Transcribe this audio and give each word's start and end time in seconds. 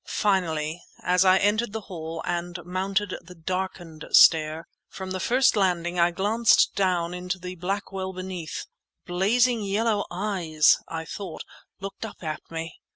Finally, 0.07 0.81
as 1.03 1.23
I 1.23 1.37
entered 1.37 1.73
the 1.73 1.81
hall 1.81 2.23
and 2.25 2.57
mounted 2.65 3.13
the 3.21 3.35
darkened 3.35 4.05
stair, 4.09 4.65
from 4.89 5.11
the 5.11 5.19
first 5.19 5.55
landing 5.55 5.99
I 5.99 6.09
glanced 6.09 6.73
down 6.73 7.13
into 7.13 7.37
the 7.37 7.53
black 7.53 7.91
well 7.91 8.11
beneath. 8.11 8.65
Blazing 9.05 9.61
yellow 9.61 10.05
eyes, 10.09 10.79
I 10.87 11.05
thought, 11.05 11.43
looked 11.79 12.03
up 12.03 12.23
at 12.23 12.41
me! 12.49 12.79